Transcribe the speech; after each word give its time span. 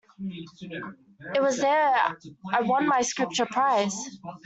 It 1.35 1.43
was 1.43 1.59
there 1.59 1.93
I 2.51 2.61
won 2.61 2.87
my 2.87 3.01
Scripture 3.03 3.45
prize. 3.45 3.95